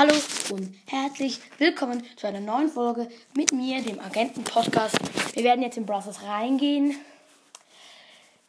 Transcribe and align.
Hallo 0.00 0.14
und 0.52 0.74
herzlich 0.86 1.40
willkommen 1.58 2.02
zu 2.16 2.26
einer 2.26 2.40
neuen 2.40 2.70
Folge 2.70 3.06
mit 3.36 3.52
mir, 3.52 3.82
dem 3.82 4.00
Agenten-Podcast. 4.00 4.96
Wir 5.34 5.44
werden 5.44 5.60
jetzt 5.60 5.76
in 5.76 5.84
Browsers 5.84 6.22
reingehen, 6.22 6.96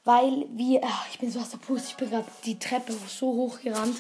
weil 0.06 0.46
wir. 0.54 0.80
Ach, 0.82 1.08
ich 1.12 1.20
bin 1.20 1.30
so 1.30 1.42
aus 1.42 1.50
der 1.50 1.58
Puste, 1.58 1.90
ich 1.90 1.98
bin 1.98 2.10
gerade 2.10 2.26
die 2.46 2.58
Treppe 2.58 2.94
so 2.94 3.34
hoch 3.34 3.60
gerannt. 3.60 3.98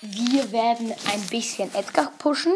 Wir 0.00 0.50
werden 0.52 0.90
ein 1.12 1.20
bisschen 1.28 1.68
Edgar 1.74 2.10
pushen. 2.16 2.54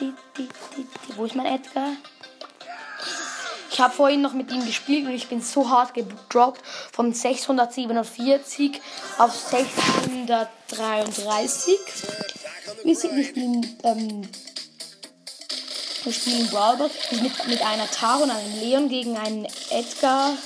Die, 0.00 0.12
die, 0.36 0.48
die, 0.76 1.16
Wo 1.16 1.24
ist 1.24 1.34
mein 1.34 1.46
Edgar? 1.46 1.92
Ich 3.78 3.84
habe 3.84 3.94
vorhin 3.94 4.22
noch 4.22 4.32
mit 4.32 4.50
ihm 4.50 4.66
gespielt 4.66 5.06
und 5.06 5.12
ich 5.12 5.28
bin 5.28 5.40
so 5.40 5.70
hart 5.70 5.94
gedroppt 5.94 6.60
von 6.90 7.14
647 7.14 8.80
auf 9.18 9.32
633. 9.32 11.76
Wir, 12.82 12.96
sind, 12.96 13.24
spielen, 13.24 13.78
ähm, 13.84 14.28
wir 16.02 16.12
spielen 16.12 16.48
Brawlbot 16.48 16.90
mit, 17.22 17.46
mit 17.46 17.62
einer 17.62 17.88
Taro 17.88 18.24
und 18.24 18.32
einem 18.32 18.58
Leon 18.58 18.88
gegen 18.88 19.16
einen 19.16 19.46
Edgar, 19.70 20.36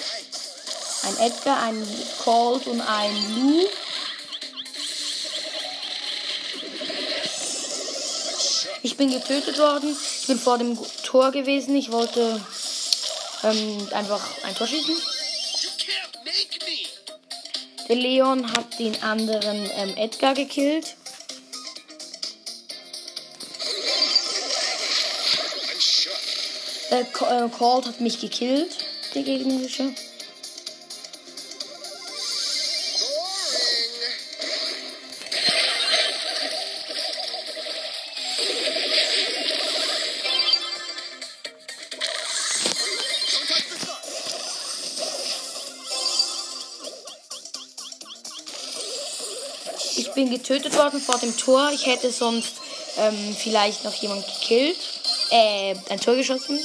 ein 1.05 1.17
Edgar, 1.27 1.63
einen 1.63 1.89
Colt 2.23 2.67
und 2.67 2.83
einen 2.83 3.41
Lou. 3.41 3.63
Ich 8.83 8.99
bin 8.99 9.11
getötet 9.11 9.59
worden. 9.59 9.97
Ich 10.21 10.27
bin 10.27 10.39
vor 10.39 10.59
dem 10.59 10.79
Tor 11.03 11.31
gewesen. 11.31 11.75
Ich 11.77 11.93
wollte 11.93 12.43
ähm, 13.45 13.89
einfach 13.93 14.43
ein 14.45 14.55
Tor 14.55 14.67
schießen. 14.67 14.95
Der 17.89 17.97
Leon 17.97 18.51
hat 18.53 18.79
den 18.79 19.03
anderen 19.03 19.71
ähm, 19.77 19.97
Edgar 19.97 20.35
gekillt. 20.35 20.97
Der 26.91 27.01
äh, 27.01 27.49
Colt 27.49 27.87
hat 27.87 28.01
mich 28.01 28.21
gekillt, 28.21 28.77
der 29.15 29.23
gegnerische. 29.23 29.95
Getötet 50.33 50.77
worden 50.77 51.01
vor 51.01 51.19
dem 51.19 51.37
Tor. 51.37 51.71
Ich 51.73 51.87
hätte 51.87 52.11
sonst 52.11 52.55
ähm, 52.99 53.37
vielleicht 53.39 53.85
noch 53.85 53.95
jemand 53.95 54.27
gekillt. 54.27 54.79
Äh, 55.31 55.75
ein 55.89 56.01
Tor 56.01 56.17
geschossen. 56.17 56.59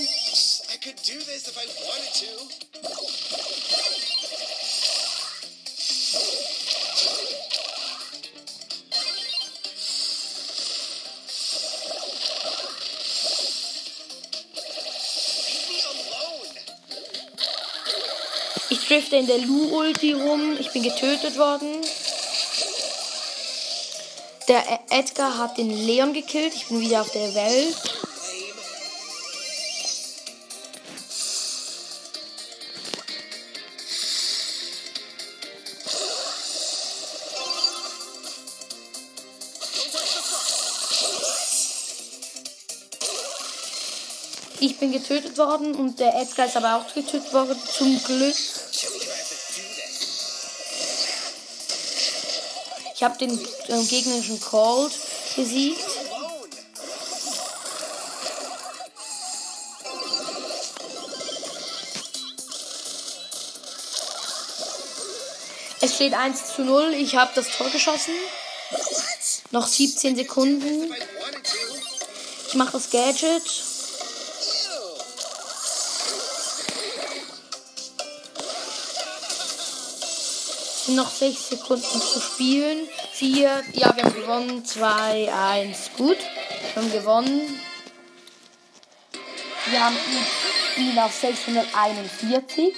Ich 18.69 18.87
drifte 18.87 19.17
in 19.17 19.27
der 19.27 19.39
Lu-Ulti 19.39 20.13
rum. 20.13 20.57
Ich 20.59 20.71
bin 20.71 20.83
getötet 20.83 21.37
worden. 21.37 21.81
Der 24.47 24.63
Edgar 24.89 25.37
hat 25.37 25.57
den 25.57 25.69
Leon 25.69 26.13
gekillt. 26.13 26.53
Ich 26.55 26.69
bin 26.69 26.79
wieder 26.79 27.01
auf 27.01 27.11
der 27.11 27.35
Welt. 27.35 27.75
Ich 44.59 44.79
bin 44.79 44.93
getötet 44.93 45.37
worden 45.37 45.75
und 45.75 45.99
der 45.99 46.15
Edgar 46.21 46.45
ist 46.45 46.55
aber 46.55 46.77
auch 46.77 46.93
getötet 46.93 47.33
worden, 47.33 47.57
zum 47.69 48.01
Glück. 48.01 48.35
Ich 52.97 53.03
habe 53.03 53.15
den 53.19 53.29
äh, 53.29 53.83
gegnerischen 53.83 54.41
Cold 54.41 54.91
besiegt. 55.35 55.85
Es 65.79 65.93
steht 65.93 66.15
1 66.15 66.55
zu 66.55 66.63
0. 66.63 66.95
Ich 66.95 67.15
habe 67.15 67.29
das 67.35 67.55
Tor 67.55 67.69
geschossen. 67.69 68.15
Noch 69.51 69.67
17 69.67 70.15
Sekunden. 70.15 70.91
Ich 72.47 72.55
mache 72.55 72.71
das 72.71 72.89
Gadget. 72.89 73.43
Noch 80.95 81.09
6 81.09 81.49
Sekunden 81.49 82.01
zu 82.01 82.19
spielen. 82.19 82.87
4, 83.13 83.63
ja, 83.73 83.95
wir 83.95 84.03
haben 84.03 84.13
gewonnen. 84.13 84.65
2, 84.65 85.33
1, 85.33 85.91
gut. 85.97 86.17
Wir 86.17 86.81
haben 86.81 86.91
gewonnen. 86.91 87.59
Wir 89.69 89.83
haben 89.83 89.95
ihn, 90.77 90.89
ihn 90.89 90.99
auf 90.99 91.13
641. 91.13 92.73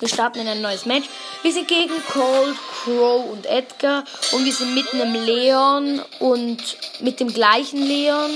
Wir 0.00 0.08
starten 0.08 0.40
in 0.40 0.48
ein 0.48 0.62
neues 0.62 0.86
Match. 0.86 1.08
Wir 1.42 1.52
sind 1.52 1.68
gegen 1.68 1.92
Cold, 2.08 2.56
Crow 2.82 3.30
und 3.30 3.44
Edgar. 3.46 4.04
Und 4.32 4.44
wir 4.44 4.52
sind 4.52 4.74
mit 4.74 4.92
einem 4.92 5.12
Leon 5.12 6.02
und 6.20 6.58
mit 7.00 7.20
dem 7.20 7.32
gleichen 7.32 7.86
Leon. 7.86 8.30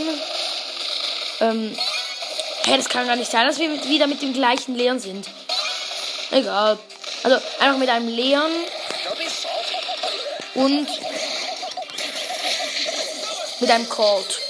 Ähm, 1.40 1.76
hey, 2.64 2.76
das 2.76 2.88
kann 2.88 3.06
gar 3.06 3.16
nicht 3.16 3.30
sein, 3.30 3.46
dass 3.46 3.58
wir 3.58 3.68
mit, 3.68 3.88
wieder 3.88 4.06
mit 4.06 4.22
dem 4.22 4.32
gleichen 4.32 4.74
Leon 4.74 4.98
sind. 4.98 5.26
Egal. 6.30 6.78
Also 7.22 7.36
einfach 7.58 7.78
mit 7.78 7.88
einem 7.88 8.08
Leon 8.08 8.50
und 10.54 10.88
mit 13.60 13.70
einem 13.70 13.88
Colt. 13.88 14.40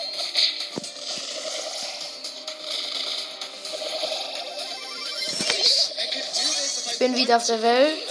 Ich 6.90 6.98
bin 6.98 7.16
wieder 7.16 7.36
auf 7.36 7.46
der 7.46 7.62
Welt. 7.62 8.03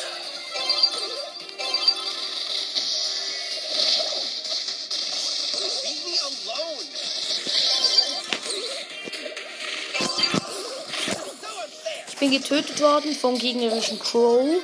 Getötet 12.34 12.82
worden 12.82 13.16
vom 13.16 13.38
gegnerischen 13.38 14.00
Crow. 14.00 14.62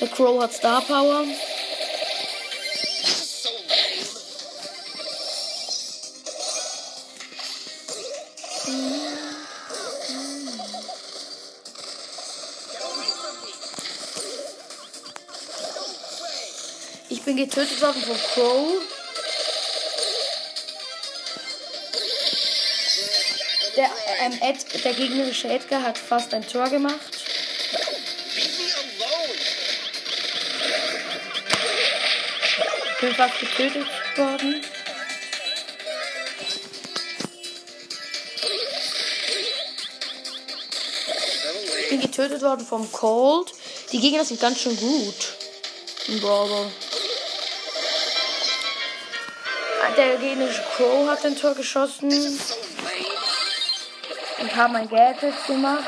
Der 0.00 0.08
Crow 0.08 0.40
hat 0.40 0.54
Star 0.54 0.80
Power. 0.80 1.24
Ich 17.10 17.22
bin 17.22 17.36
getötet 17.36 17.82
worden 17.82 18.02
von 18.02 18.16
Crow. 18.32 18.93
Ähm, 24.20 24.38
Ed, 24.40 24.84
der 24.84 24.94
gegnerische 24.94 25.48
Edgar 25.48 25.82
hat 25.82 25.98
fast 25.98 26.34
ein 26.34 26.46
Tor 26.46 26.68
gemacht. 26.68 26.98
Ich 32.94 33.00
bin 33.00 33.14
fast 33.14 33.40
getötet 33.40 33.86
worden. 34.16 34.64
Ich 41.80 41.88
bin 41.90 42.00
getötet 42.00 42.42
worden 42.42 42.66
vom 42.66 42.90
Cold. 42.92 43.52
Die 43.92 44.00
Gegner 44.00 44.24
sind 44.24 44.40
ganz 44.40 44.60
schön 44.60 44.76
gut. 44.76 45.34
Im 46.08 46.20
Brawler. 46.20 46.70
Der 49.96 50.16
gegnerische 50.16 50.64
Crow 50.76 51.08
hat 51.08 51.24
ein 51.24 51.36
Tor 51.36 51.54
geschossen. 51.54 52.10
Ich 54.46 54.54
habe 54.54 54.72
mein 54.74 54.88
Gadget 54.88 55.34
gemacht. 55.46 55.84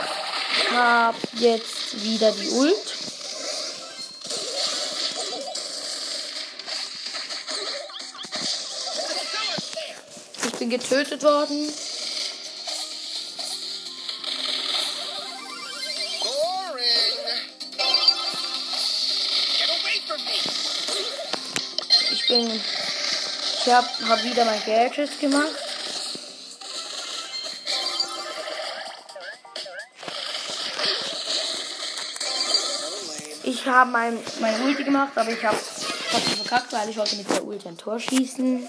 Habe 0.70 1.18
jetzt 1.34 2.02
wieder 2.02 2.32
die 2.32 2.48
Ult. 2.48 2.94
Ich 10.46 10.58
bin 10.58 10.70
getötet 10.70 11.22
worden. 11.22 11.72
Ich 22.12 22.26
bin. 22.28 22.60
Ich 23.60 23.72
habe 23.72 23.86
hab 24.08 24.24
wieder 24.24 24.44
mein 24.44 24.62
Gadget 24.64 25.20
gemacht. 25.20 25.65
Ich 33.66 33.72
habe 33.72 33.90
mein, 33.90 34.16
meine 34.38 34.64
Ulti 34.64 34.84
gemacht, 34.84 35.10
aber 35.16 35.28
ich 35.28 35.44
habe 35.44 35.56
hab 35.56 36.22
sie 36.22 36.36
verkackt, 36.36 36.72
weil 36.72 36.88
ich 36.88 36.96
wollte 36.96 37.16
mit 37.16 37.28
der 37.28 37.44
Ulti 37.44 37.66
ein 37.66 37.76
Tor 37.76 37.98
schießen. 37.98 38.68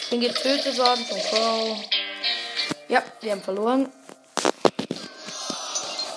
Ich 0.00 0.10
bin 0.10 0.20
getötet 0.20 0.76
worden 0.78 1.06
von 1.06 1.18
Crow. 1.20 1.78
Ja, 2.88 3.04
wir 3.20 3.30
haben 3.30 3.40
verloren. 3.40 3.88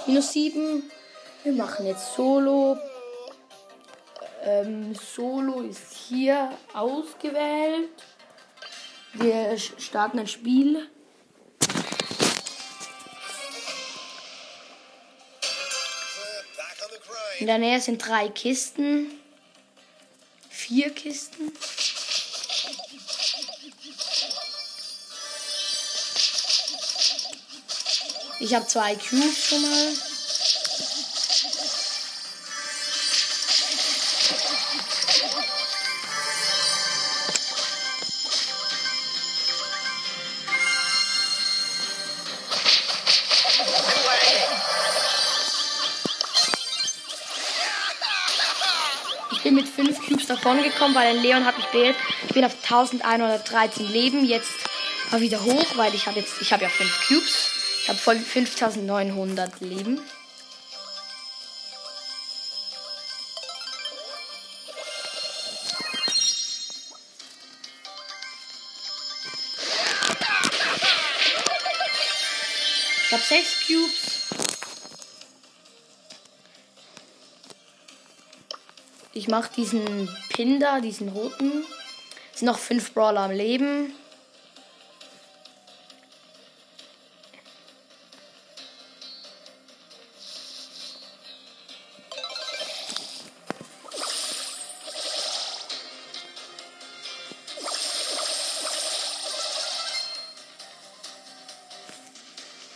Minus 0.08 0.34
7. 0.34 0.90
Wir 1.44 1.54
machen 1.54 1.86
jetzt 1.86 2.16
Solo. 2.16 2.80
Ähm, 4.46 4.94
Solo 4.94 5.62
ist 5.62 5.92
hier 6.08 6.56
ausgewählt. 6.72 7.90
Wir 9.14 9.58
starten 9.58 10.20
ein 10.20 10.28
Spiel. 10.28 10.88
In 17.40 17.48
der 17.48 17.58
Nähe 17.58 17.82
sind 17.82 18.06
drei 18.06 18.30
Kisten. 18.30 19.20
Vier 20.50 20.92
Kisten. 20.92 21.52
Ich 28.40 28.54
habe 28.54 28.68
zwei 28.68 28.96
Cubes 28.96 29.48
schon 29.48 29.62
mal. 29.64 30.15
Bin 49.46 49.54
mit 49.54 49.68
fünf 49.68 50.04
Cubes 50.04 50.26
davon 50.26 50.62
gekommen, 50.64 50.96
weil 50.96 51.16
ein 51.16 51.22
Leon 51.22 51.46
hat 51.46 51.56
mich 51.56 51.68
beendet. 51.68 51.96
Ich 52.28 52.34
bin 52.34 52.44
auf 52.44 52.56
1113 52.64 53.88
Leben. 53.92 54.26
Jetzt 54.26 54.50
mal 55.12 55.22
wieder 55.22 55.44
hoch, 55.44 55.78
weil 55.78 55.94
ich 55.94 56.08
habe 56.08 56.20
jetzt, 56.20 56.42
ich 56.42 56.52
habe 56.52 56.64
ja 56.64 56.70
fünf 56.70 57.08
Cubes. 57.08 57.52
Ich 57.84 57.90
habe 57.90 58.00
voll 58.00 58.18
5900 58.18 59.62
Leben. 59.62 60.02
Ich 73.06 73.14
habe 73.14 73.22
sechs 73.22 73.68
Cubes. 73.68 73.95
Ich 79.18 79.30
mache 79.30 79.50
diesen 79.56 80.10
Pin 80.28 80.60
da, 80.60 80.82
diesen 80.82 81.08
roten. 81.08 81.64
Es 82.34 82.42
sind 82.42 82.48
noch 82.48 82.60
fünf 82.60 82.94
Brawler 82.94 83.22
am 83.22 83.32
Leben. 83.32 83.94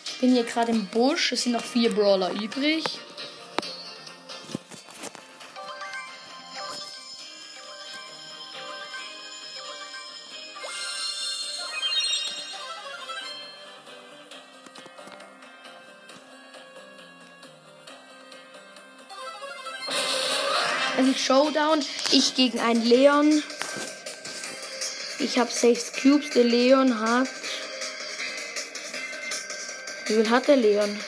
Ich 0.05 0.21
bin 0.21 0.31
hier 0.31 0.45
gerade 0.45 0.71
im 0.71 0.87
Busch. 0.87 1.33
Es 1.33 1.43
sind 1.43 1.51
noch 1.51 1.65
vier 1.65 1.93
Brawler 1.93 2.31
übrig. 2.31 2.85
Showdown. 21.49 21.83
Ich 22.11 22.35
gegen 22.35 22.59
einen 22.59 22.85
Leon. 22.85 23.43
Ich 25.17 25.39
habe 25.39 25.51
sechs 25.51 25.91
Cubes. 25.93 26.29
Der 26.31 26.43
Leon 26.43 26.99
hat. 26.99 27.27
Wie 30.05 30.13
viel 30.13 30.29
hat 30.29 30.47
der 30.47 30.57
Leon? 30.57 30.99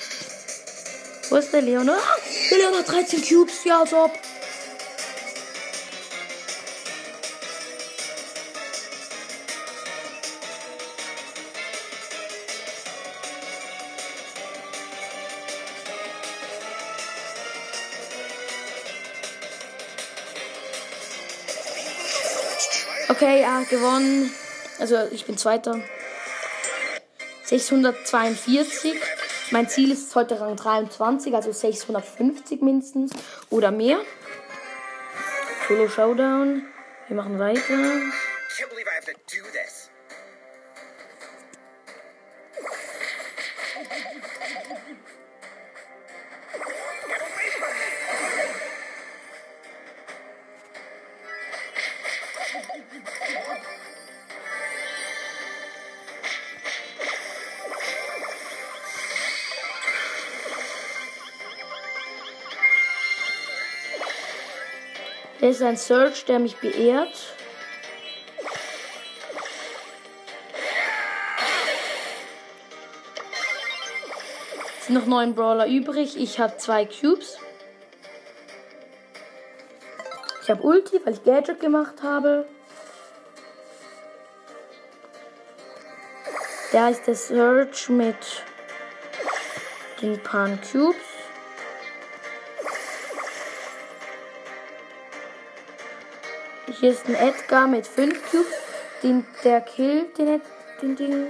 Wo 1.29 1.35
ist 1.35 1.53
der 1.53 1.61
Leon? 1.61 1.89
Ah, 1.89 1.97
der 2.49 2.57
Leon 2.57 2.75
hat 2.75 2.91
13 2.91 3.21
Cubes. 3.21 3.63
Ja, 3.65 3.81
als 3.81 3.93
ob. 3.93 4.17
Okay, 23.11 23.41
ja, 23.41 23.63
gewonnen. 23.69 24.31
Also 24.79 24.95
ich 25.11 25.25
bin 25.25 25.37
Zweiter. 25.37 25.81
642. 27.43 28.93
Mein 29.51 29.67
Ziel 29.67 29.91
ist 29.91 30.15
heute 30.15 30.39
Rang 30.39 30.55
23, 30.55 31.35
also 31.35 31.51
650 31.51 32.61
mindestens 32.61 33.11
oder 33.49 33.71
mehr. 33.71 33.97
Solo 35.67 35.89
Showdown. 35.89 36.63
Wir 37.09 37.17
machen 37.17 37.37
weiter. 37.37 37.99
Da 65.41 65.47
ist 65.47 65.63
ein 65.63 65.75
Search, 65.75 66.25
der 66.25 66.37
mich 66.37 66.57
beehrt. 66.57 67.33
Es 74.79 74.85
sind 74.85 74.93
noch 74.93 75.07
neun 75.07 75.33
Brawler 75.33 75.65
übrig. 75.65 76.15
Ich 76.15 76.39
habe 76.39 76.57
zwei 76.57 76.85
Cubes. 76.85 77.39
Ich 80.43 80.49
habe 80.51 80.61
Ulti, 80.61 81.01
weil 81.03 81.13
ich 81.13 81.23
Gadget 81.23 81.59
gemacht 81.59 82.03
habe. 82.03 82.47
Da 86.71 86.89
ist 86.89 87.07
der 87.07 87.15
Search 87.15 87.89
mit 87.89 88.43
den 90.03 90.21
paar 90.21 90.49
Cubes. 90.71 91.10
Hier 96.81 96.91
ist 96.91 97.07
ein 97.07 97.15
Edgar 97.15 97.67
mit 97.67 97.87
5 97.87 98.31
Cubes. 98.31 98.47
Den, 99.03 99.25
der 99.43 99.61
killt 99.61 100.17
den, 100.17 100.27
Ed- 100.27 100.41
den 100.81 100.95
Ding. 100.95 101.27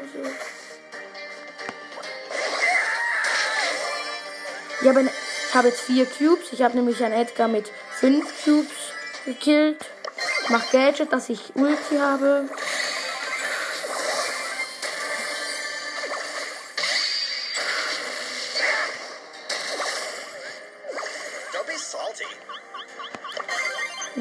Ich 4.82 4.88
habe, 4.88 5.02
ich 5.04 5.54
habe 5.56 5.68
jetzt 5.68 5.82
vier 5.82 6.06
Cubes. 6.06 6.52
Ich 6.54 6.62
habe 6.64 6.76
nämlich 6.76 7.04
einen 7.04 7.14
Edgar 7.14 7.48
mit 7.48 7.70
fünf 7.92 8.26
Cubes 8.44 8.72
gekillt. 9.26 9.78
Ich 10.44 10.50
mach 10.50 10.72
Gadget, 10.72 11.14
dass 11.14 11.30
ich 11.30 11.54
Ulti 11.56 11.98
habe. 12.00 12.50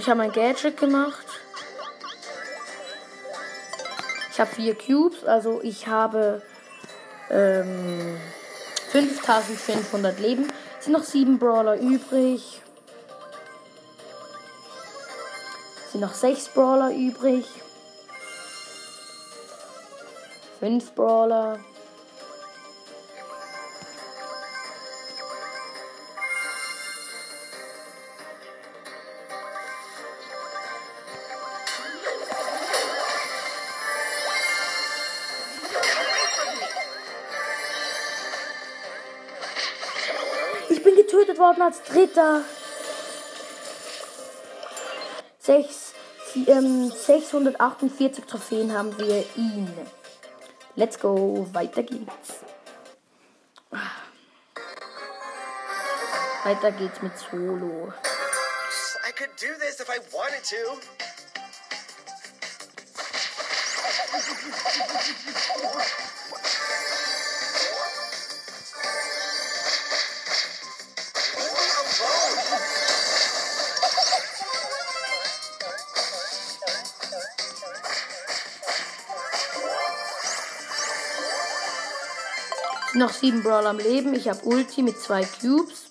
Ich 0.01 0.09
habe 0.09 0.23
ein 0.23 0.33
Gadget 0.33 0.79
gemacht. 0.79 1.27
Ich 4.33 4.41
habe 4.41 4.51
vier 4.51 4.75
Cubes, 4.75 5.27
also 5.27 5.61
ich 5.63 5.89
habe 5.89 6.41
ähm, 7.29 8.19
5500 8.93 10.19
Leben. 10.19 10.51
Es 10.79 10.87
sind 10.87 10.95
noch 10.95 11.03
sieben 11.03 11.39
Brawler 11.39 11.79
übrig. 11.79 12.63
Es 15.85 15.93
sind 15.93 16.01
noch 16.01 16.15
sechs 16.15 16.49
Brawler 16.49 16.93
übrig. 16.95 17.45
Fünf 20.61 20.95
Brawler. 20.95 21.59
Ich 40.71 40.83
bin 40.83 40.95
getötet 40.97 41.39
worden 41.39 41.63
als 41.63 41.83
Dritter. 41.83 42.43
Sechs, 45.41 45.93
vi- 46.33 46.49
ähm, 46.49 46.91
648 46.93 48.25
Trophäen 48.25 48.73
haben 48.77 48.97
wir 48.99 49.25
ihn. 49.37 49.69
Let's 50.77 50.99
go, 50.99 51.47
weiter 51.53 51.83
geht's. 51.83 52.41
Weiter 56.45 56.71
geht's 56.73 57.03
mit 57.03 57.13
Solo. 57.19 57.93
I 59.09 59.13
could 59.13 59.31
do 59.41 59.49
this 59.59 59.81
if 59.81 59.89
I 59.89 59.99
wanted 60.13 60.43
to. 60.45 60.81
Noch 83.01 83.15
sieben 83.15 83.43
Brawler 83.43 83.71
am 83.71 83.79
Leben. 83.79 84.13
Ich 84.13 84.29
habe 84.29 84.45
Ulti 84.45 84.83
mit 84.83 85.01
zwei 85.01 85.25
Cubes. 85.25 85.89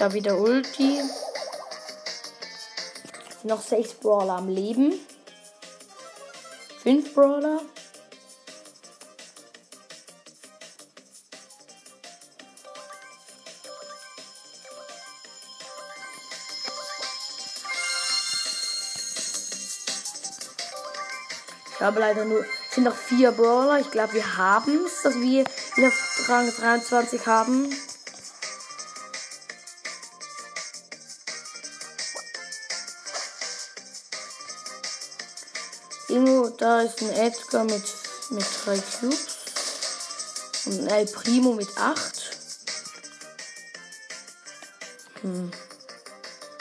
Habe 0.00 0.14
wieder 0.14 0.38
Ulti. 0.38 1.02
Noch 3.42 3.60
sechs 3.60 3.92
Brawler 3.92 4.36
am 4.36 4.48
Leben. 4.48 4.94
Fünf 6.84 7.14
Brawler. 7.14 7.62
Ich 21.72 21.80
habe 21.80 22.00
leider 22.00 22.26
nur. 22.26 22.40
Es 22.40 22.74
sind 22.74 22.84
noch 22.84 22.94
vier 22.94 23.32
Brawler. 23.32 23.80
Ich 23.80 23.90
glaube, 23.90 24.12
wir 24.12 24.36
haben 24.36 24.84
es, 24.84 25.00
dass 25.00 25.14
wir 25.14 25.46
wieder 25.76 25.90
Rang 26.28 26.52
23 26.54 27.26
haben. 27.26 27.74
Irgendwo, 36.08 36.48
da 36.50 36.82
ist 36.82 37.00
ein 37.02 37.10
Edgar 37.10 37.64
mit, 37.64 37.84
mit 38.30 38.44
drei 38.64 38.78
Cubes. 38.78 39.26
Und 40.66 40.80
ein 40.80 40.88
El 40.88 41.06
Primo 41.06 41.52
mit 41.52 41.68
acht. 41.78 42.30
Hm. 45.22 45.50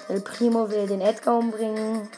El 0.10 0.22
Primo 0.22 0.70
will 0.70 0.88
den 0.88 1.02
Edgar 1.02 1.38
umbringen. 1.38 2.10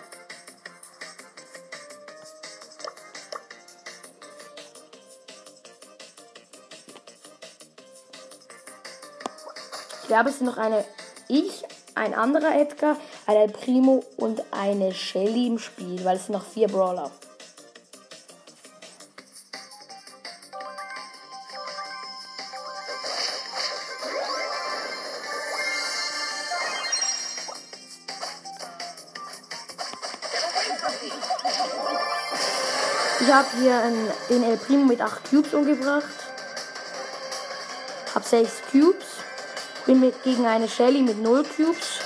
Ich 10.01 10.08
glaube, 10.08 10.29
es 10.29 10.38
sind 10.38 10.46
noch 10.46 10.58
eine 10.58 10.86
ich, 11.27 11.63
ein 11.96 12.13
anderer 12.13 12.55
Edgar, 12.55 12.96
ein 13.27 13.38
El 13.38 13.50
Primo 13.50 14.03
und 14.17 14.44
eine 14.51 14.94
Shelly 14.94 15.48
im 15.48 15.58
Spiel, 15.58 16.03
weil 16.03 16.17
es 16.17 16.25
sind 16.25 16.34
noch 16.34 16.46
vier 16.46 16.67
Brawler. 16.67 17.12
Ich 33.22 33.34
habe 33.34 33.48
hier 33.60 33.79
einen, 33.79 34.12
den 34.29 34.44
El 34.44 34.58
Primo 34.58 34.86
mit 34.86 35.01
8 35.01 35.29
Cubes 35.29 35.53
umgebracht. 35.53 36.03
Hab 38.13 38.24
6 38.24 38.51
Cubes. 38.72 39.05
Bin 39.88 40.00
mit, 40.00 40.22
gegen 40.24 40.46
eine 40.46 40.70
Shelly 40.70 41.01
mit 41.01 41.20
0 41.20 41.44
Cubes. 41.44 42.04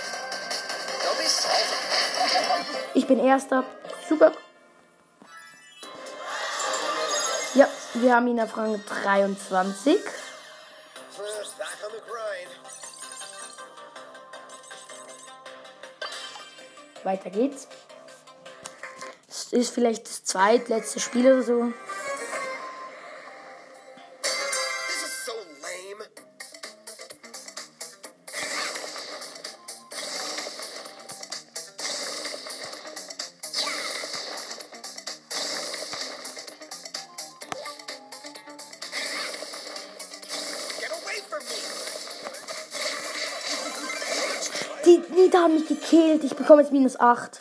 Bin 3.10 3.20
erster. 3.20 3.66
Super. 4.08 4.32
Ja, 7.56 7.68
wir 7.96 8.16
haben 8.16 8.28
ihn 8.28 8.40
auf 8.40 8.56
Rang 8.56 8.80
23. 8.86 10.00
First, 11.10 11.58
back 11.58 11.68
on 11.84 11.92
the 11.92 12.02
grind. 12.08 12.52
Weiter 17.04 17.32
geht's. 17.32 17.68
Es 19.28 19.52
ist 19.54 19.74
vielleicht 19.74 20.06
das 20.06 20.24
zweitletzte 20.24 21.00
Spiel 21.00 21.26
oder 21.34 21.42
so. 21.42 21.74
Die 44.90 44.98
Nita 45.14 45.44
haben 45.44 45.54
mich 45.54 45.68
gekillt. 45.68 46.24
Ich 46.24 46.36
bekomme 46.36 46.64
jetzt 46.64 46.72
minus 46.72 47.00
8. 47.00 47.40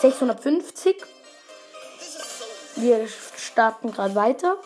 650. 0.00 1.02
This 1.98 2.14
is 2.14 2.38
so 2.38 2.80
Wir 2.80 3.08
starten 3.08 3.92
gerade 3.92 4.14
weiter. 4.14 4.56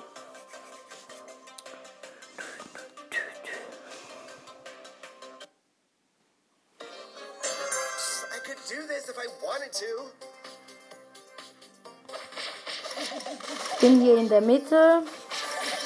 Bin 13.81 14.03
hier 14.03 14.19
in 14.19 14.29
der 14.29 14.43
Mitte 14.43 15.03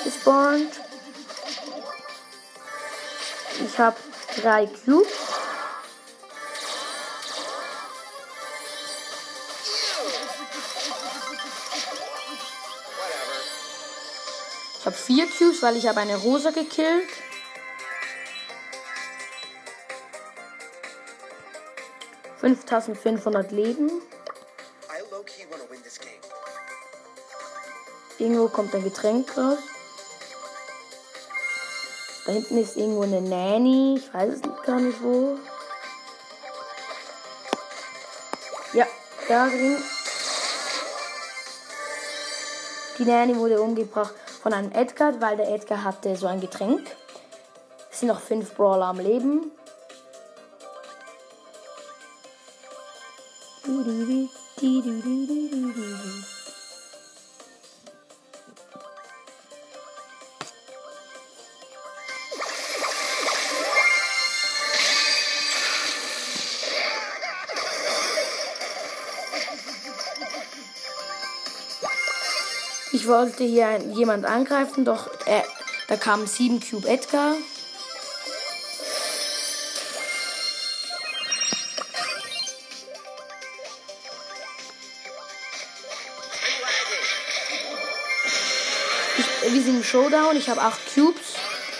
gespawnt. 0.02 0.73
Ich 3.64 3.78
habe 3.78 3.97
drei 4.36 4.66
Cubes. 4.66 5.08
Ich 14.78 14.86
habe 14.86 14.96
vier 14.96 15.26
Cubes, 15.26 15.62
weil 15.62 15.76
ich 15.76 15.86
habe 15.86 16.00
eine 16.00 16.16
Rosa 16.16 16.50
gekillt. 16.50 17.08
Fünftausendfünfhundert 22.38 23.50
Leben. 23.50 23.90
Irgendwo 28.18 28.48
kommt 28.48 28.74
ein 28.74 28.84
Getränk 28.84 29.36
raus. 29.38 29.58
Da 32.25 32.33
hinten 32.33 32.59
ist 32.59 32.76
irgendwo 32.76 33.02
eine 33.02 33.21
Nanny. 33.21 33.97
Ich 33.99 34.14
weiß 34.14 34.35
es 34.35 34.40
gar 34.64 34.81
nicht 34.81 35.02
wo. 35.02 35.37
Ja, 38.73 38.87
da 39.28 39.49
drin. 39.49 39.76
Die 42.99 43.04
Nanny 43.04 43.37
wurde 43.37 43.61
umgebracht 43.61 44.14
von 44.43 44.52
einem 44.52 44.73
Edgar, 44.73 45.21
weil 45.21 45.37
der 45.37 45.52
Edgar 45.52 45.85
hatte 45.85 46.16
so 46.16 46.26
ein 46.26 46.40
Getränk. 46.40 46.87
Es 47.90 48.00
sind 48.00 48.09
noch 48.09 48.21
fünf 48.21 48.54
Brawler 48.54 48.87
am 48.87 49.00
Leben. 49.00 49.52
Ich 73.04 73.11
wollte 73.11 73.44
hier 73.44 73.66
ein- 73.66 73.92
jemand 73.92 74.25
angreifen, 74.25 74.87
doch 74.87 75.08
äh, 75.26 75.42
da 75.88 75.96
kam 75.99 76.26
7 76.26 76.58
Cube 76.58 76.88
Edgar. 76.88 77.34
Ich, 89.18 89.52
wir 89.52 89.62
sind 89.62 89.76
im 89.76 89.84
Showdown, 89.84 90.37
ich 90.37 90.49
habe 90.49 90.61
8 90.61 90.94
Cubes. 90.94 91.34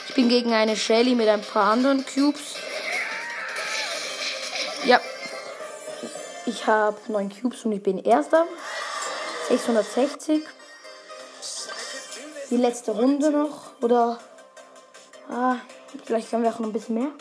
Ich 0.09 0.14
bin 0.14 0.28
gegen 0.28 0.52
eine 0.52 0.76
Shelly 0.76 1.14
mit 1.14 1.28
ein 1.28 1.43
paar 1.43 1.73
anderen 1.73 2.04
Cubes. 2.07 2.54
Ja. 4.85 5.00
Ich 6.47 6.66
habe 6.66 6.97
9 7.09 7.31
Cubes 7.40 7.64
und 7.64 7.73
ich 7.73 7.83
bin 7.83 7.99
erster. 7.99 8.47
660. 9.49 10.43
Die 12.51 12.57
letzte 12.57 12.93
Runde 12.93 13.31
noch. 13.31 13.81
Oder. 13.81 14.19
Ah, 15.29 15.57
vielleicht 16.05 16.31
können 16.31 16.43
wir 16.43 16.51
auch 16.51 16.59
noch 16.59 16.69
ein 16.69 16.73
bisschen 16.73 16.97
mehr. 16.97 17.13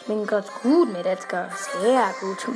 Ich 0.00 0.06
bin 0.06 0.26
gerade 0.26 0.48
gut 0.62 0.92
mit 0.92 1.04
Edgar. 1.04 1.50
Sehr 1.80 2.14
gut. 2.20 2.46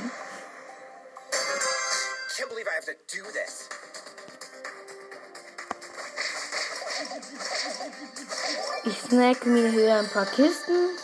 Ich 8.84 9.00
snack 9.00 9.44
mir 9.46 9.68
hier 9.68 9.96
ein 9.96 10.08
paar 10.08 10.26
Kisten. 10.26 10.96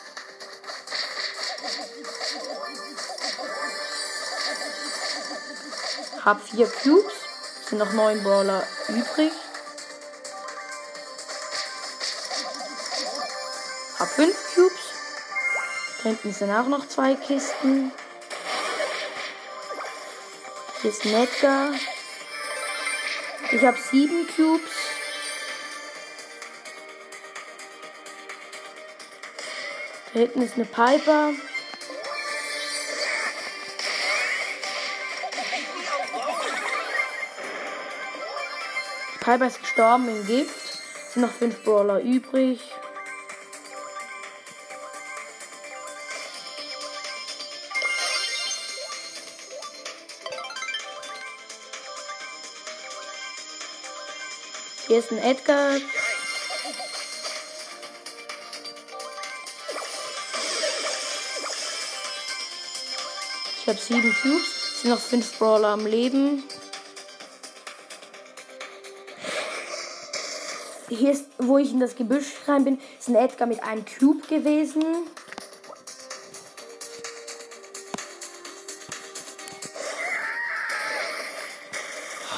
Hab 6.24 6.40
vier 6.42 6.68
Cubes. 6.68 7.25
Sind 7.68 7.78
noch 7.78 7.92
neun 7.94 8.22
Brawler 8.22 8.64
übrig. 8.88 9.32
Hab 13.98 14.08
fünf 14.08 14.36
Cubes. 14.54 14.72
Da 15.98 16.10
hinten 16.10 16.32
sind 16.32 16.52
auch 16.52 16.68
noch 16.68 16.86
zwei 16.86 17.14
Kisten. 17.14 17.90
Hier 20.80 20.90
ist 20.90 21.04
Edgar. 21.06 21.72
Ich 23.50 23.64
habe 23.64 23.78
sieben 23.90 24.28
Cubes. 24.28 24.70
Da 30.12 30.20
hinten 30.20 30.42
ist 30.42 30.54
eine 30.54 30.66
Piper. 30.66 31.32
Piper 39.26 39.48
ist 39.48 39.60
gestorben 39.60 40.08
im 40.08 40.24
Gift. 40.24 40.78
Es 41.08 41.14
sind 41.14 41.22
noch 41.22 41.32
fünf 41.32 41.64
Brawler 41.64 42.00
übrig. 42.00 42.60
Hier 54.86 54.98
ist 55.00 55.10
ein 55.10 55.18
Edgar. 55.18 55.74
Ich 63.56 63.66
habe 63.66 63.78
sieben 63.80 64.14
Cubes. 64.22 64.46
Es 64.76 64.82
sind 64.82 64.90
noch 64.90 65.00
fünf 65.00 65.36
Brawler 65.36 65.70
am 65.70 65.84
Leben. 65.84 66.44
Hier 70.88 71.10
ist, 71.10 71.26
wo 71.38 71.58
ich 71.58 71.72
in 71.72 71.80
das 71.80 71.96
Gebüsch 71.96 72.32
rein 72.46 72.64
bin, 72.64 72.80
ist 72.98 73.08
ein 73.08 73.16
Edgar 73.16 73.48
mit 73.48 73.60
einem 73.62 73.84
Cube 73.84 74.24
gewesen. 74.28 74.84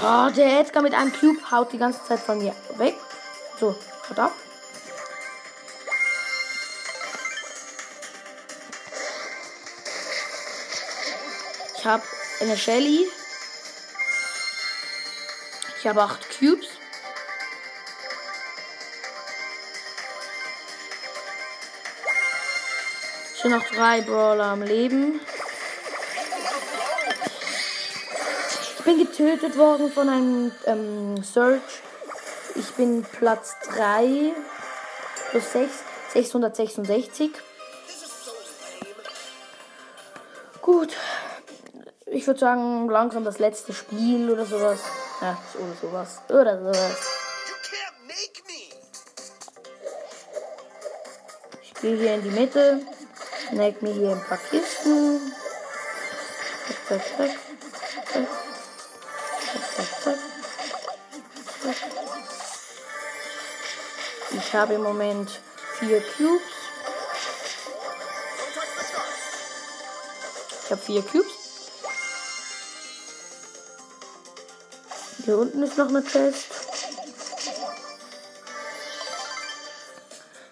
Oh, 0.03 0.31
der 0.31 0.61
Edgar 0.61 0.83
mit 0.83 0.95
einem 0.95 1.13
Cube 1.13 1.51
haut 1.51 1.73
die 1.73 1.79
ganze 1.79 2.03
Zeit 2.07 2.21
von 2.21 2.39
mir 2.39 2.55
weg. 2.77 2.95
So, 3.61 3.75
haut 4.09 4.19
ab. 4.19 4.33
Ich 11.77 11.85
habe 11.85 12.03
eine 12.41 12.57
Shelly. 12.57 13.07
Ich 15.79 15.87
habe 15.87 16.03
acht 16.03 16.27
Cubes. 16.39 16.78
Es 23.39 23.43
sind 23.43 23.53
noch 23.53 23.69
drei 23.69 24.01
Brawler 24.01 24.47
am 24.47 24.63
Leben. 24.63 25.21
Ich 28.77 28.85
bin 28.85 28.99
getötet 28.99 29.57
worden 29.57 29.93
von 29.93 30.09
einem 30.09 30.51
ähm, 30.67 31.23
Search. 31.23 31.63
Ich 32.57 32.69
bin 32.73 33.05
Platz 33.05 33.55
3 33.77 34.33
plus 35.31 35.53
6, 35.53 35.73
666. 36.15 37.31
This 37.87 38.03
is 38.03 38.25
so 38.25 38.33
lame. 38.33 38.97
Gut. 40.61 40.97
Ich 42.07 42.27
würde 42.27 42.41
sagen, 42.41 42.89
langsam 42.89 43.23
das 43.23 43.39
letzte 43.39 43.73
Spiel 43.73 44.33
oder 44.33 44.47
sowas. 44.47 44.81
Ja, 45.21 45.39
oder 45.55 45.75
sowas. 45.81 46.21
Oder 46.29 46.59
sowas. 46.59 46.97
Ich 51.63 51.75
gehe 51.75 51.97
hier 51.97 52.15
in 52.15 52.23
die 52.25 52.31
Mitte. 52.31 52.81
Snack 53.49 53.81
mir 53.81 53.93
hier 53.93 54.11
ein 54.11 54.25
paar 54.25 54.39
Kisten. 54.51 55.33
Zack, 56.87 57.01
zack, 57.17 57.31
zack. 58.13 58.29
Ich 64.31 64.55
habe 64.55 64.75
im 64.75 64.83
Moment 64.83 65.41
vier 65.79 66.03
Cubes. 66.03 66.43
Ich 70.65 70.71
habe 70.71 70.83
vier 70.83 71.03
Cubes. 71.03 71.27
Hier 75.25 75.39
unten 75.39 75.63
ist 75.63 75.79
noch 75.79 75.89
eine 75.89 76.05
Chest. 76.05 76.68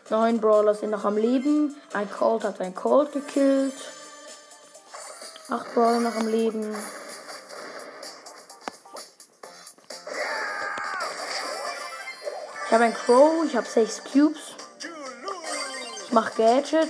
Neun 0.08 0.40
Brawler 0.40 0.74
sind 0.74 0.90
noch 0.90 1.04
am 1.04 1.16
Leben. 1.16 1.74
Ein 1.92 2.08
Colt 2.08 2.44
hat 2.44 2.60
ein 2.60 2.76
Colt 2.76 3.12
gekillt. 3.12 3.74
Acht 5.48 5.74
Brawler 5.74 5.98
noch 5.98 6.14
am 6.14 6.28
Leben. 6.28 6.76
Ich 12.66 12.72
habe 12.72 12.84
ein 12.84 12.94
Crow. 12.94 13.44
Ich 13.44 13.56
habe 13.56 13.66
sechs 13.66 14.02
Cubes. 14.04 14.54
Ich 16.04 16.12
mache 16.12 16.32
Gadget. 16.36 16.88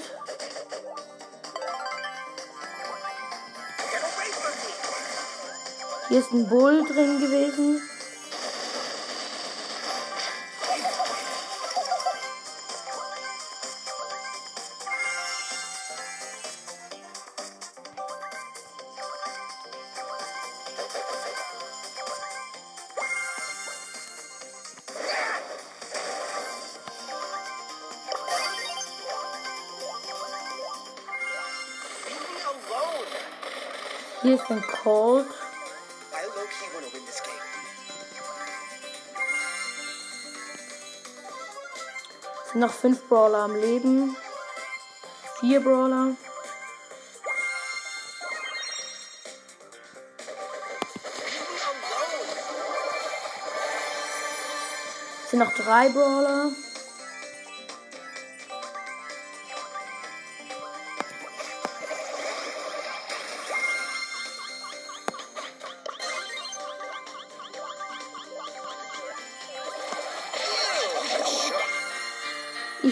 Hier 6.09 6.21
ist 6.21 6.33
ein 6.33 6.49
Bull 6.49 6.85
drin 6.87 7.19
gewesen. 7.19 7.81
Hier 34.27 34.35
ist 34.35 34.51
ein 34.51 34.61
Cold. 34.83 35.29
Sind 42.51 42.61
noch 42.61 42.73
fünf 42.73 43.09
Brawler 43.09 43.45
am 43.45 43.55
Leben. 43.55 44.17
Vier 45.39 45.61
Brawler. 45.61 46.17
Sind 55.31 55.39
noch 55.39 55.55
drei 55.55 55.89
Brawler. 55.91 56.51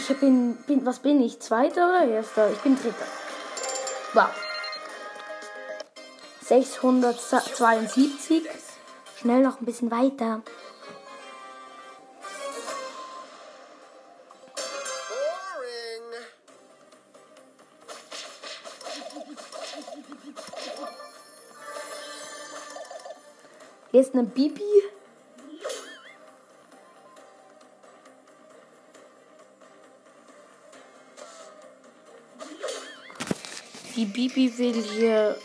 Ich 0.06 0.14
bin, 0.18 0.54
bin, 0.66 0.84
was 0.84 0.98
bin 0.98 1.22
ich? 1.22 1.40
Zweiter 1.40 1.88
oder 1.88 2.06
erster? 2.06 2.52
Ich 2.52 2.58
bin 2.58 2.76
dritter. 2.76 3.06
Wow. 4.12 4.28
672. 6.42 8.42
Schnell 9.18 9.42
noch 9.42 9.60
ein 9.60 9.64
bisschen 9.64 9.90
weiter. 9.90 10.42
Hier 23.90 24.00
ist 24.02 24.12
eine 24.12 24.24
Bibi. 24.24 24.60
Bibi 34.14 34.56
will 34.58 34.80
hier 34.94 35.36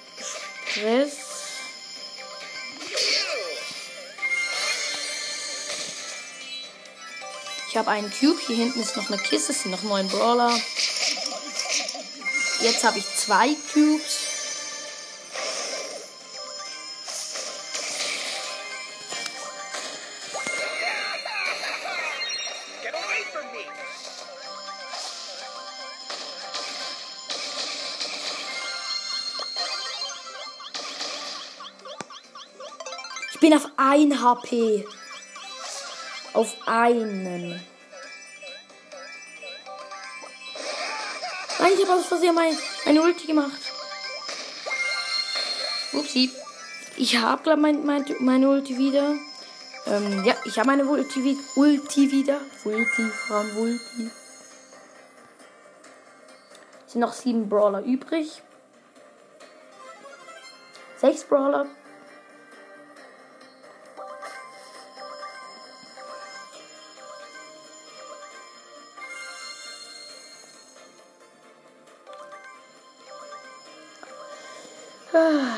Stress. 0.67 1.17
Ich 7.67 7.77
habe 7.77 7.89
einen 7.89 8.11
Cube. 8.11 8.39
Hier 8.45 8.57
hinten 8.57 8.79
ist 8.79 8.95
noch 8.95 9.09
eine 9.09 9.17
Kiste. 9.17 9.53
Es 9.53 9.63
sind 9.63 9.71
noch 9.71 9.81
neun 9.81 10.07
Brawler. 10.07 10.55
Jetzt 12.61 12.83
habe 12.83 12.99
ich 12.99 13.05
zwei 13.15 13.55
Cubes. 13.73 14.28
Ich 33.39 33.47
bin 33.49 33.53
auf 33.53 33.69
1 33.77 34.21
HP. 34.21 34.85
Auf 36.33 36.57
einen. 36.65 37.51
Nein, 41.57 41.71
ich 41.73 41.87
habe 41.87 41.93
aus 41.93 42.07
Versehen 42.07 42.35
mein, 42.35 42.53
meine 42.85 43.01
Ulti 43.01 43.27
gemacht. 43.27 43.61
Upsi. 45.93 46.29
Ich 46.97 47.17
habe 47.17 47.41
glaube 47.43 47.61
mein, 47.61 47.85
mein, 47.85 48.03
meine 48.19 48.49
Ulti 48.49 48.77
wieder. 48.77 49.15
Ähm, 49.87 50.25
ja, 50.25 50.35
ich 50.43 50.59
habe 50.59 50.67
meine 50.67 50.83
Ulti, 50.83 51.37
Ulti 51.55 52.11
wieder. 52.11 52.41
Ulti, 52.65 53.03
Frauen, 53.25 53.55
Ulti. 53.55 54.11
Es 56.85 56.91
sind 56.91 56.99
noch 56.99 57.13
sieben 57.13 57.47
Brawler 57.47 57.83
übrig. 57.83 58.41
Sechs 60.97 61.23
Brawler. 61.23 61.67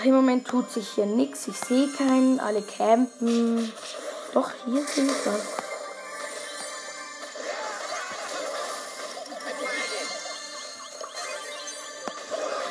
Im 0.03 0.15
Moment 0.15 0.47
tut 0.47 0.71
sich 0.71 0.87
hier 0.89 1.05
nichts. 1.05 1.47
Ich 1.47 1.57
sehe 1.57 1.87
keinen. 1.89 2.39
Alle 2.39 2.61
campen. 2.61 3.71
Doch, 4.33 4.49
hier 4.65 4.81
sehe 4.85 5.05
ich 5.05 5.25
was. 5.25 5.41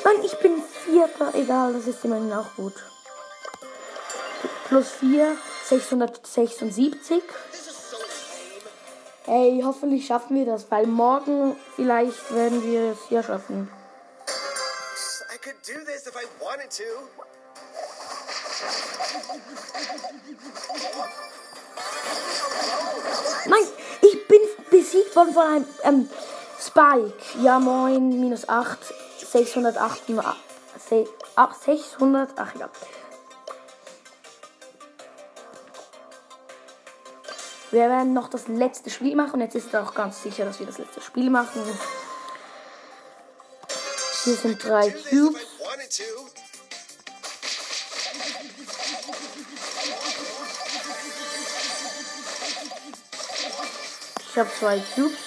Mann, 0.05 0.25
ich 0.25 0.39
bin 0.39 0.63
Vierter. 0.85 1.35
Egal, 1.35 1.75
das 1.75 1.87
ist 1.87 2.05
immerhin 2.05 2.33
auch 2.33 2.55
gut. 2.57 2.75
Plus 4.69 4.89
4, 5.01 5.37
676. 5.65 7.23
This 7.51 7.67
is 7.67 7.91
so 7.91 7.97
lame. 7.97 8.11
Hey, 9.27 9.63
hoffentlich 9.65 10.07
schaffen 10.07 10.37
wir 10.37 10.47
das, 10.47 10.71
weil 10.71 10.87
morgen 10.87 11.57
vielleicht 11.77 12.35
werden 12.35 12.63
wir 12.63 12.93
es 12.93 12.99
hier 13.09 13.23
schaffen. 13.23 13.69
If 16.71 16.81
I 16.81 16.95
wanted 16.95 17.01
to. 17.03 17.11
Nein, 23.47 23.67
ich 24.03 24.29
bin 24.29 24.41
besiegt 24.71 25.15
worden 25.17 25.33
von 25.35 25.43
einem 25.43 25.67
ähm, 25.83 26.11
Spike. 26.61 27.43
Ja, 27.43 27.59
moin, 27.59 28.21
minus 28.21 28.49
8, 28.49 28.79
608, 29.33 30.03
se- 30.89 31.09
ach, 31.37 31.55
600, 31.55 32.31
ach 32.37 32.55
ja. 32.59 32.69
Wir 37.71 37.89
werden 37.89 38.13
noch 38.15 38.29
das 38.29 38.49
letzte 38.49 38.91
Spiel 38.91 39.15
machen 39.15 39.35
und 39.35 39.41
jetzt 39.43 39.55
ist 39.55 39.69
es 39.69 39.75
auch 39.77 39.95
ganz 39.95 40.23
sicher, 40.23 40.45
dass 40.45 40.59
wir 40.59 40.67
das 40.67 40.79
letzte 40.79 41.01
Spiel 41.01 41.31
machen. 41.31 41.63
Hier 44.25 44.35
sind 44.35 44.63
drei 44.63 44.91
Cubes. 44.91 45.41
Habe 54.41 54.51
zwei 54.59 54.83
Cubes. 54.95 55.19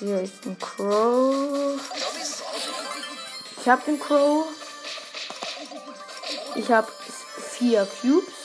Hier 0.00 0.20
ist 0.20 0.44
ein 0.44 0.58
Crow. 0.58 1.80
Ich 3.60 3.68
habe 3.68 3.82
den 3.86 4.00
Crow. 4.00 4.46
Ich 6.56 6.72
habe 6.72 6.88
vier 7.56 7.86
Cubes. 8.00 8.43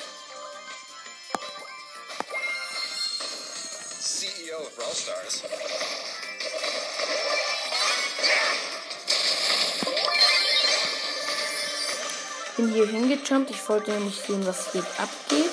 Bin 12.59 12.73
hier 12.73 12.87
hingejumpt. 12.87 13.51
Ich 13.51 13.69
wollte 13.69 13.91
nämlich 13.91 14.19
sehen, 14.19 14.45
was 14.45 14.73
hier 14.73 14.85
abgeht. 14.97 15.49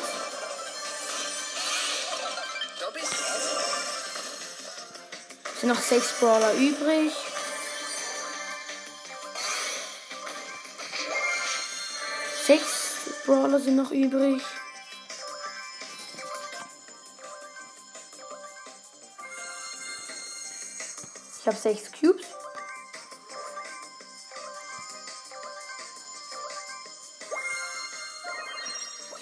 Es 5.55 5.61
sind 5.61 5.69
noch 5.69 5.81
sechs 5.81 6.15
Brawler 6.19 6.53
übrig. 6.55 7.13
Sechs 12.45 12.65
Brawler 13.25 13.61
sind 13.61 13.77
noch 13.77 13.93
übrig. 13.93 14.43
Ich 21.39 21.47
habe 21.47 21.57
sechs 21.57 21.93
Cubes. 21.93 22.36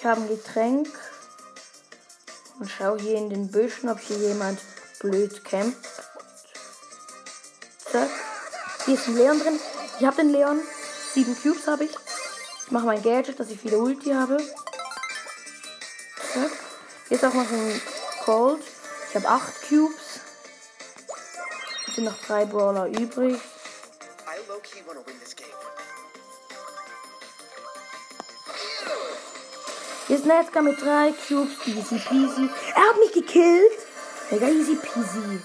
Ich 0.05 0.11
habe 0.11 0.21
ein 0.21 0.27
Getränk. 0.27 0.87
Und 2.59 2.69
schau 2.69 2.95
hier 2.95 3.17
in 3.17 3.31
den 3.31 3.49
Büschen, 3.49 3.89
ob 3.89 3.99
hier 3.99 4.19
jemand 4.19 4.59
blöd 4.99 5.43
campt. 5.43 5.83
Zack. 7.91 8.11
Hier 8.85 8.93
ist 8.93 9.07
ein 9.07 9.15
Leon 9.15 9.39
drin. 9.39 9.59
Ich 9.99 10.05
habe 10.05 10.17
den 10.17 10.31
Leon. 10.31 10.61
Sieben 11.11 11.35
Cubes 11.41 11.65
habe 11.65 11.85
ich. 11.85 11.91
Ich 12.65 12.71
mache 12.71 12.85
mein 12.85 13.01
Gadget, 13.01 13.39
dass 13.39 13.49
ich 13.49 13.63
wieder 13.63 13.79
Ulti 13.79 14.11
habe. 14.11 14.37
Zack. 16.33 16.51
Ist 17.09 17.25
auch 17.25 17.33
noch 17.33 17.49
ein 17.49 17.81
Cold. 18.23 18.61
Ich 19.09 19.15
habe 19.15 19.27
8 19.27 19.69
Cubes. 19.69 20.19
Es 21.87 21.95
sind 21.95 22.03
noch 22.03 22.21
drei 22.27 22.45
Brawler 22.45 22.85
übrig. 22.89 23.41
I 24.27 24.47
low 24.47 24.59
key 24.59 24.85
want 24.85 24.99
to 24.99 25.07
win 25.07 25.19
this 25.19 25.35
game. 25.35 25.47
Hier 30.07 30.17
ist 30.17 30.25
Edgar 30.27 30.61
mit 30.61 30.79
drei 30.81 31.13
Cubes. 31.27 31.65
Easy 31.65 31.97
peasy. 31.97 32.49
Er 32.75 32.89
hat 32.89 32.97
mich 32.99 33.11
gekillt. 33.11 33.71
Mega 34.29 34.47
easy 34.47 34.75
peasy. 34.75 35.41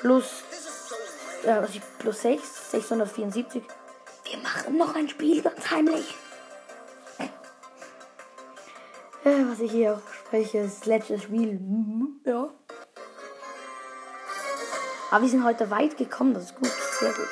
Plus, 0.00 0.24
ja, 1.44 1.62
was 1.62 1.70
ich, 1.70 1.82
plus 1.98 2.22
6, 2.22 2.70
674. 2.70 3.62
Wir 4.24 4.38
machen 4.38 4.78
noch 4.78 4.94
ein 4.94 5.08
Spiel 5.08 5.42
ganz 5.42 5.70
heimlich. 5.70 6.14
Äh, 9.24 9.44
was 9.50 9.60
ich 9.60 9.70
hier 9.70 9.94
auch 9.94 10.12
spreche, 10.12 10.58
ist 10.58 10.84
letztes 10.86 11.22
Spiel. 11.22 11.54
Mhm, 11.54 12.20
Ja. 12.24 12.50
Aber 15.10 15.22
wir 15.22 15.30
sind 15.30 15.44
heute 15.44 15.70
weit 15.70 15.96
gekommen, 15.96 16.34
das 16.34 16.44
ist 16.44 16.56
gut, 16.56 16.72
sehr 16.98 17.12
gut. 17.12 17.28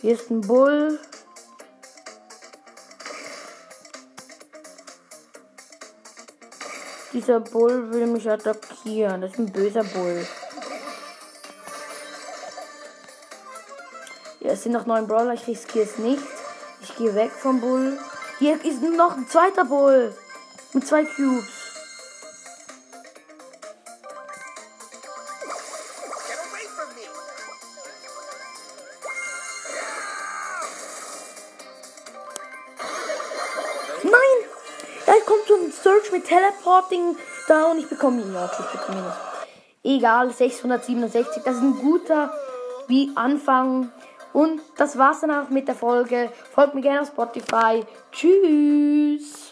Hier 0.00 0.14
ist 0.14 0.30
ein 0.30 0.40
Bull. 0.40 0.98
Dieser 7.12 7.40
Bull 7.40 7.92
will 7.92 8.06
mich 8.06 8.30
attackieren. 8.30 9.20
Das 9.20 9.32
ist 9.32 9.38
ein 9.38 9.50
böser 9.50 9.82
Bull. 9.82 10.26
Ja, 14.40 14.52
es 14.52 14.62
sind 14.62 14.72
noch 14.72 14.86
neun 14.86 15.06
Brawler. 15.08 15.34
Ich 15.34 15.46
riskiere 15.46 15.84
es 15.84 15.98
nicht. 15.98 16.22
Ich 16.82 16.96
gehe 16.96 17.14
weg 17.14 17.32
vom 17.32 17.60
Bull. 17.60 17.98
Hier 18.38 18.64
ist 18.64 18.80
noch 18.80 19.16
ein 19.16 19.28
zweiter 19.28 19.64
Bull. 19.64 20.14
Mit 20.72 20.86
zwei 20.86 21.04
Cubes. 21.04 21.59
Mit 36.80 36.90
Teleporting 36.90 37.16
da 37.48 37.70
und 37.70 37.78
ich 37.78 37.88
bekomme 37.88 38.22
ihn. 38.22 38.32
Ja, 38.32 38.44
okay, 38.44 38.62
ich 38.66 38.80
bekomme 38.80 38.98
ihn 38.98 39.04
nicht. 39.04 39.98
Egal, 39.98 40.30
667. 40.30 41.42
Das 41.44 41.56
ist 41.56 41.62
ein 41.62 41.76
guter 41.78 42.32
wie 42.86 43.10
Anfang. 43.14 43.90
Und 44.32 44.60
das 44.76 44.96
war's 44.96 45.20
dann 45.20 45.30
auch 45.30 45.50
mit 45.50 45.66
der 45.68 45.74
Folge. 45.74 46.30
Folgt 46.54 46.74
mir 46.74 46.82
gerne 46.82 47.02
auf 47.02 47.08
Spotify. 47.08 47.84
Tschüss! 48.12 49.49